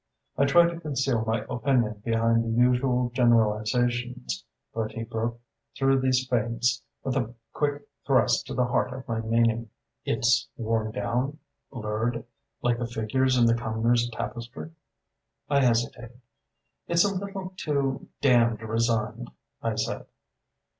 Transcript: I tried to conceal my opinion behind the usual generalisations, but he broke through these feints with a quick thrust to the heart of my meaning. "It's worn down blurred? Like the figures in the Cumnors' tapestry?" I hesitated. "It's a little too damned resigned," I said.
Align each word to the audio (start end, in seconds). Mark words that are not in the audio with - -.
I 0.35 0.45
tried 0.45 0.69
to 0.71 0.79
conceal 0.79 1.23
my 1.25 1.45
opinion 1.47 2.01
behind 2.03 2.43
the 2.43 2.49
usual 2.59 3.11
generalisations, 3.13 4.43
but 4.73 4.93
he 4.93 5.03
broke 5.03 5.39
through 5.77 5.99
these 5.99 6.25
feints 6.27 6.81
with 7.03 7.15
a 7.15 7.35
quick 7.53 7.83
thrust 8.07 8.47
to 8.47 8.55
the 8.55 8.65
heart 8.65 8.91
of 8.93 9.07
my 9.07 9.19
meaning. 9.21 9.69
"It's 10.03 10.49
worn 10.57 10.91
down 10.91 11.37
blurred? 11.71 12.25
Like 12.63 12.79
the 12.79 12.87
figures 12.87 13.37
in 13.37 13.45
the 13.45 13.53
Cumnors' 13.53 14.09
tapestry?" 14.11 14.71
I 15.47 15.61
hesitated. 15.61 16.19
"It's 16.87 17.03
a 17.05 17.13
little 17.13 17.53
too 17.55 18.07
damned 18.21 18.63
resigned," 18.63 19.29
I 19.61 19.75
said. 19.75 20.07